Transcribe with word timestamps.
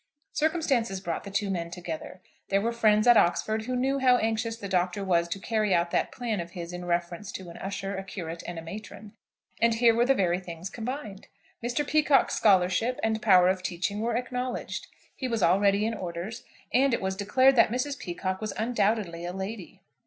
Circumstances 0.33 0.99
brought 0.99 1.25
the 1.25 1.29
two 1.29 1.51
men 1.51 1.69
together. 1.69 2.21
There 2.49 2.59
were 2.59 2.71
friends 2.71 3.05
at 3.05 3.17
Oxford 3.17 3.65
who 3.65 3.75
knew 3.75 3.99
how 3.99 4.17
anxious 4.17 4.57
the 4.57 4.67
Doctor 4.67 5.03
was 5.03 5.27
to 5.27 5.37
carry 5.39 5.75
out 5.75 5.91
that 5.91 6.11
plan 6.11 6.39
of 6.39 6.53
his 6.53 6.73
in 6.73 6.85
reference 6.85 7.31
to 7.33 7.51
an 7.51 7.57
usher, 7.57 7.95
a 7.95 8.03
curate, 8.03 8.41
and 8.47 8.57
a 8.57 8.63
matron, 8.63 9.13
and 9.61 9.75
here 9.75 9.93
were 9.93 10.07
the 10.07 10.15
very 10.15 10.39
things 10.39 10.71
combined. 10.71 11.27
Mr. 11.63 11.87
Peacocke's 11.87 12.33
scholarship 12.33 12.99
and 13.03 13.21
power 13.21 13.47
of 13.47 13.61
teaching 13.61 13.99
were 14.01 14.15
acknowledged; 14.17 14.87
he 15.15 15.27
was 15.27 15.43
already 15.43 15.85
in 15.85 15.93
orders; 15.93 16.43
and 16.73 16.95
it 16.95 17.01
was 17.03 17.15
declared 17.15 17.55
that 17.57 17.69
Mrs. 17.69 17.99
Peacocke 17.99 18.41
was 18.41 18.53
undoubtedly 18.57 19.23
a 19.23 19.33
lady. 19.33 19.83